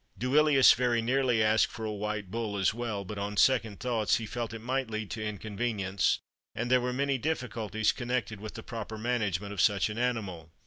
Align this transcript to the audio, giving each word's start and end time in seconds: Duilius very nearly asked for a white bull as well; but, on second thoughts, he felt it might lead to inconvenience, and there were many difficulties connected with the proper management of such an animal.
Duilius 0.17 0.73
very 0.73 0.99
nearly 0.99 1.43
asked 1.43 1.67
for 1.71 1.85
a 1.85 1.91
white 1.93 2.31
bull 2.31 2.57
as 2.57 2.73
well; 2.73 3.05
but, 3.05 3.19
on 3.19 3.37
second 3.37 3.79
thoughts, 3.79 4.15
he 4.15 4.25
felt 4.25 4.51
it 4.51 4.57
might 4.57 4.89
lead 4.89 5.11
to 5.11 5.23
inconvenience, 5.23 6.17
and 6.55 6.71
there 6.71 6.81
were 6.81 6.91
many 6.91 7.19
difficulties 7.19 7.91
connected 7.91 8.39
with 8.39 8.55
the 8.55 8.63
proper 8.63 8.97
management 8.97 9.53
of 9.53 9.61
such 9.61 9.91
an 9.91 9.99
animal. 9.99 10.51